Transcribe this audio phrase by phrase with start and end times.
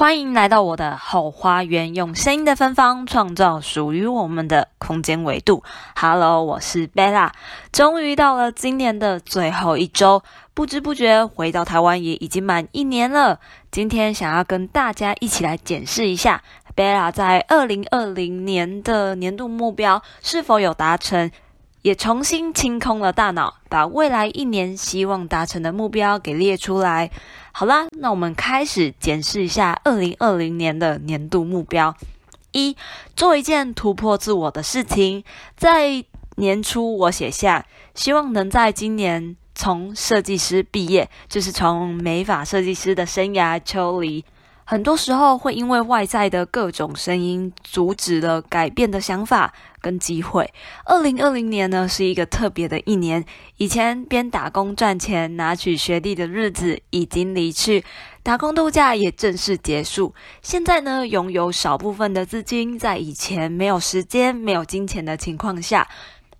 [0.00, 5.62] 欢迎来到我的后花园，用声音的芬芳创造属于我们的空间维度。
[5.94, 7.32] Hello，我是 Bella，
[7.70, 10.22] 终于到了今年的最后一周，
[10.54, 13.40] 不知不觉回到台湾也已经满一年了。
[13.70, 16.42] 今天想要跟大家一起来检视一下
[16.74, 21.30] Bella 在二零二零年的年度目标是否有达成。
[21.82, 27.10] 也重新清空了大脑，把未来一年希望达成的目标给列出来。
[27.52, 31.94] 好啦，那我们开始检视一下二零二零年的年度目标：
[32.52, 32.76] 一、
[33.16, 35.24] 做一件突破自我的事情。
[35.56, 36.04] 在
[36.36, 44.24] 年初，我写下希望能在今年从设计师毕业，就是从美发设计师的生涯抽离。
[44.70, 50.48] 很多时候会因为外在的各种声音阻止了改变的想法跟机会。
[50.84, 53.24] 二零二零年呢，是一个特别的一年，
[53.56, 57.84] 以前边打工赚钱拿取学历的日子已经离去，
[58.22, 60.14] 打工度假也正式结束。
[60.40, 65.88] 现在呢，拥有少部分的资金，在以前没有时间、没有金钱的情况下。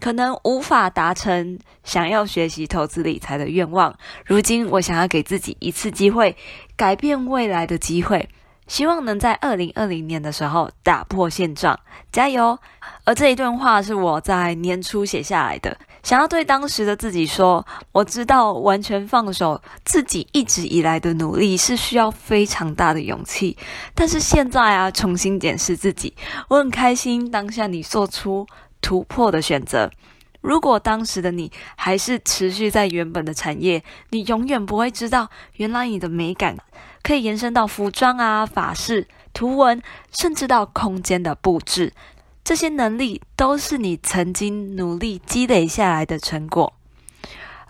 [0.00, 3.96] 可能无法达成想要学习投资理财的愿望。
[4.24, 6.36] 如今，我想要给自己一次机会，
[6.76, 8.28] 改变未来的机会，
[8.66, 11.78] 希望能在二零二零年的时候打破现状，
[12.12, 12.58] 加油！
[13.04, 23.56] 而这一段话是我在年初写下来的，想要对当时的自己说：我知道完全放手自己一直以来的努力是需要非常大的勇气，
[23.94, 26.12] 但是现在啊，重新检视自己，
[26.48, 28.46] 我很开心当下你做出。
[28.80, 29.90] 突破的选择。
[30.40, 36.56] 如果当时的你还是持续在原本的产业，你永远不会知道，原来你的美感
[37.02, 39.82] 可以延伸到服装啊、法式、图文，
[40.12, 41.92] 甚至到空间的布置。
[42.44, 46.72] 这些能力都是你曾经努力积累下来的成果。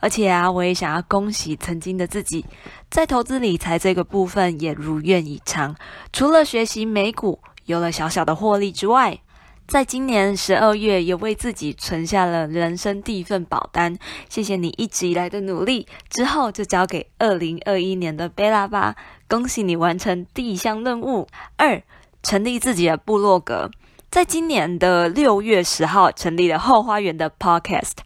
[0.00, 2.44] 而且啊，我也想要恭喜曾经的自己，
[2.90, 5.74] 在投资理财这个部分也如愿以偿。
[6.12, 9.18] 除了学习美股有了小小的获利之外，
[9.66, 13.98] 在今年十二月，也为自己存下了人生第一份保单。
[14.28, 15.88] 谢谢你一直以来的努力。
[16.08, 18.94] 之后就交给二零二一年的贝拉吧。
[19.28, 21.26] 恭喜你完成第一项任务。
[21.56, 21.82] 二，
[22.22, 23.68] 成立自己的部落格。
[24.08, 27.96] 在今年的六月十号，成立了后花园的 Podcast，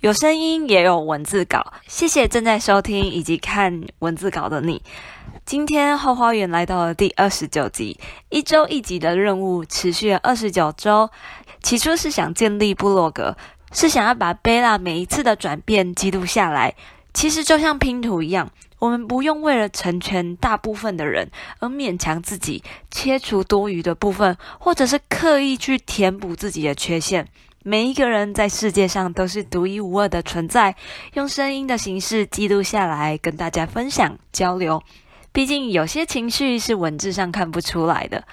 [0.00, 1.74] 有声音也有文字稿。
[1.86, 4.80] 谢谢正在收听以及看文字稿的你。
[5.44, 8.00] 今天后花园来到了第二十九集，
[8.30, 11.10] 一周一集的任务持续了二十九周。
[11.62, 13.36] 起初是想建立部落格，
[13.72, 16.74] 是想要把贝拉每一次的转变记录下来。
[17.12, 27.28] 其实就像拼图一样，我们不用为了成全大部分的人而勉强自己，切除多余的部分，或者是刻意去填补自己的缺陷。
[27.62, 30.74] 每一个人在世界上都是独一无二的存在，
[31.12, 34.82] 用声音的形式记录下来，跟大家分享交流。
[35.30, 38.24] 毕竟有些情绪是文字上看不出来的，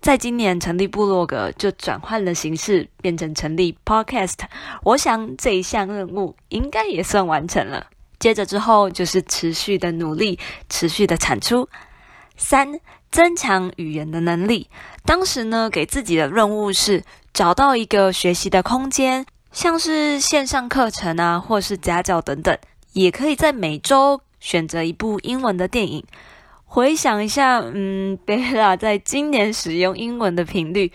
[0.00, 4.38] 在今年成立部落格就转换了形式，变成成立 Podcast。
[4.82, 7.86] 我想这一项任务应该也算完成了。
[8.18, 10.38] 接着之后就是持续的努力，
[10.70, 11.68] 持续的产出。
[12.38, 12.80] 三、
[13.10, 14.68] 增强语言的能力。
[15.04, 22.56] 当时呢，给自己的任务是找到一个学习的空间，像是线上课程啊，或是家教等等，
[22.92, 26.04] 也可以在每周选择一部英文的电影。
[26.64, 30.92] 回想一下，嗯，贝拉在今年使用英文的频率，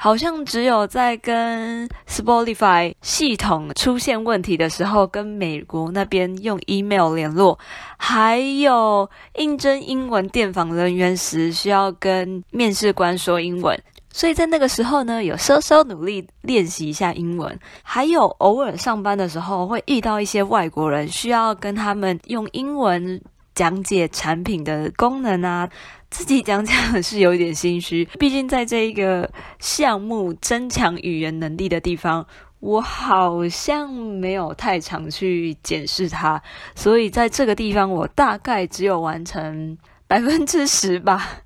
[0.00, 7.58] 好像只有在跟 Spotify 系统出现问题的时候，跟美国那边用 email 联络，
[7.96, 13.76] 还有应征英文电访人员时需要跟面试官说英文，
[14.12, 23.20] 所以在那个时候呢，有稍稍努力练习一下英文，还有偶尔上班的时候会遇到一些外国人，需要跟他们用英文。
[23.54, 25.68] 讲解产品的功能啊，
[26.10, 28.04] 自己讲讲是有一点心虚。
[28.18, 32.26] 毕竟在这一个项目增强语言能力的地方，
[32.60, 36.42] 我好像没有太常去检视它，
[36.74, 39.76] 所以在这个地方我大概只有完成
[40.06, 41.42] 百分之十吧。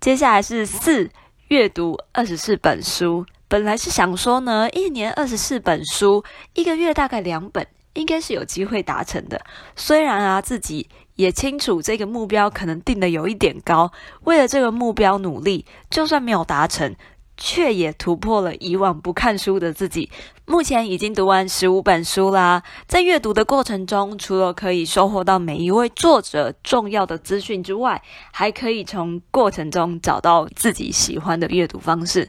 [0.00, 1.08] 接下来是四，
[1.48, 3.24] 阅读二十四本书。
[3.46, 6.24] 本来是想说呢，一年二十四本书，
[6.54, 9.40] 一个月大概两本，应该是有机会达成的。
[9.76, 10.88] 虽然啊，自己。
[11.20, 13.92] 也清楚这个目标可能定得有一点高，
[14.24, 16.96] 为了这个目标努力，就算没有达成，
[17.36, 20.10] 却也突破了以往不看书的自己。
[20.46, 28.02] 目前已经读完十五本书啦，在阅读的过程中，除了可以收获到每一位作者重要的资讯之外，
[28.32, 32.28] 还可以从过程中找到自己喜欢的阅读方式。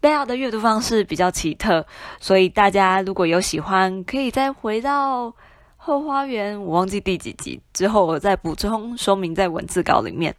[0.00, 1.86] 贝拉的阅读方式比较奇特，
[2.20, 5.32] 所以大家如果有喜欢，可以再回到。
[5.86, 10.34] 后花园，我忘记第几集之后，我再补充说明在文字稿里面。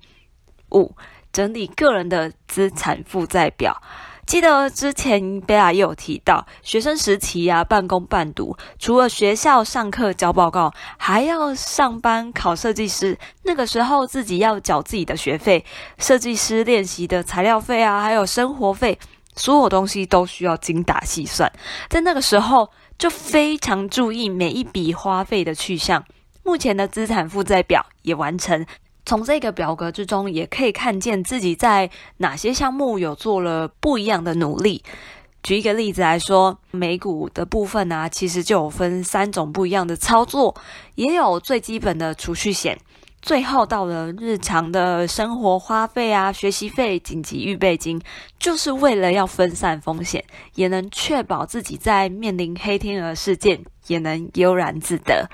[0.72, 0.94] 五，
[1.32, 3.82] 整理个人的资产负债表。
[4.26, 13.18] 记得之前贝拉也有提到，学生时期啊，半工半读，除了学校上课交报告，还要上班考设计师。
[13.44, 15.64] 那个时候自己要缴自己的学费、
[15.98, 19.00] 设计师练习的材料费啊，还有生活费，
[19.38, 21.50] 所有东西都需要精打细算。
[21.88, 26.04] 在那个时候，就非常注意每一笔花费的去向。
[26.44, 28.66] 目前的资产负债表也完成。
[29.06, 34.84] 从这个表格之中，也可以看见自己在哪些项目有做了不一样的努力。
[35.44, 40.54] 举一个例子来说，美股的部分啊，其实就有分三种不一样的操作，
[40.96, 42.78] 也有最基本的储蓄险，
[43.28, 48.02] 最后到了日常的生活花费啊、学习费、紧急预备金，
[48.40, 50.24] 就是为了要分散风险，
[50.56, 55.30] 也能确保自己在面临黑天鹅事件也能悠然自得。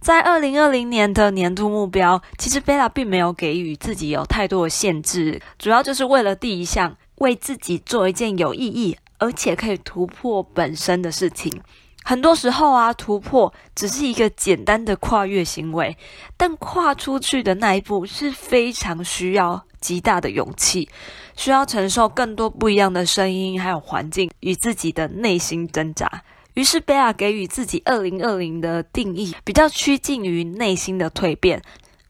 [0.00, 11.62] 在二零二零年的年度目标，其实贝拉并没有给予自己有太多的限制，主要就是为了第一项，为自己做一件有意义而且可以突破本身的事情。
[12.04, 15.96] 很多时候啊，突破只是一个简单的跨越行为，
[16.36, 20.88] 但跨出去的那一步是非常需要极大的勇气，
[21.36, 26.22] 需要承受更多不一样的声音，还有环境与自己的内心挣扎。
[26.54, 31.62] 于是贝拉给予自己二零二零的定义，比较趋近于内心的蜕变。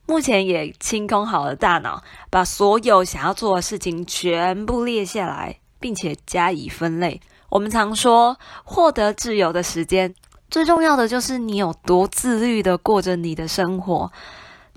[0.04, 7.20] 目前也清空好了大脑，把所有想要做的事情全部列下来，并且加以分类。
[7.50, 10.14] 我们常说，获得自由的时间，
[10.48, 14.10] 最重要的就是你有多自律的过着你的生活。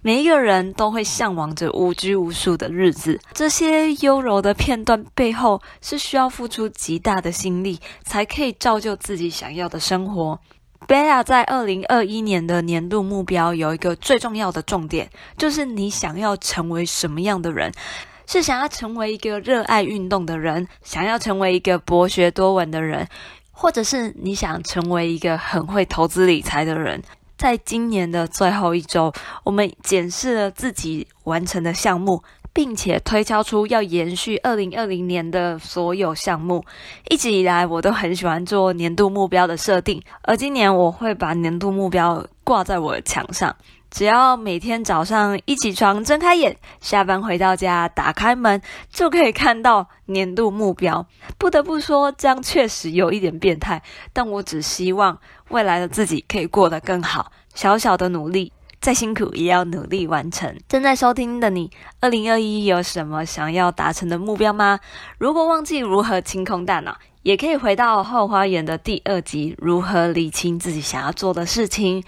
[0.02, 10.40] 每一个人都会向往着无拘无束的日子，这些优柔的片段背后是需要付出极大的心力，才可以造就自己想要的生活。
[10.86, 17.72] 贝拉在二零二一年的年度目标有一个最重要的重点，就是你想要成为什么样的人？
[18.28, 23.08] 是想要成为一个热爱运动的人，想要成为一个博学多闻的人，
[23.52, 27.02] 或者是你想成为一个很会投资理财的人？
[27.38, 29.12] 在今年的最后一周，
[29.44, 32.24] 我们检视了自己完成的项目，
[32.54, 36.64] 并且推敲出要延续二零二零年的所有项目。
[37.10, 43.54] 一直以来，我都很喜欢做年度目标的设定，而今年我会把年度目标挂在我的墙上。
[43.96, 51.08] 只要每天早上一起床，睁开眼，下班回到家，打开门，就可以看到年度目标。
[51.38, 53.82] 不得不说，这样确实有一点变态，
[54.12, 57.32] 但我只希望未来的自己可以过得更好。
[57.54, 58.52] 小小的努力，
[58.82, 60.54] 再辛苦也要努力完成。
[60.68, 61.72] 正在收听的你，
[62.02, 64.78] 二零二一有什么想要达成的目标吗？
[65.18, 72.04] 如果忘记如何清空大脑，也可以回到后花园的第二集，如何理清自己想要做的事情。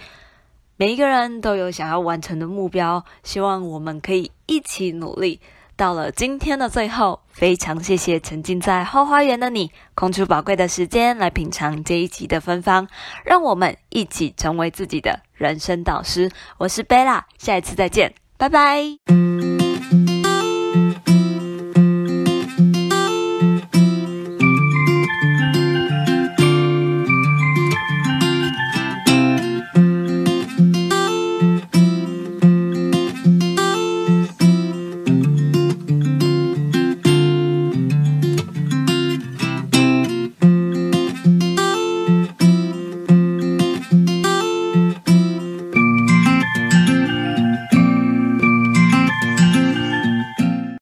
[0.79, 5.41] 每一个人都有想要完成的目标，希望我们可以一起努力。
[5.75, 12.87] 到了今天的最后，非常谢谢沉浸在后花园的你，空出宝贵的时间来品尝这一集的芬芳，
[13.25, 16.31] 让我们一起成为自己的人生导师。
[16.59, 19.26] 我是贝拉，下一次再见，拜拜。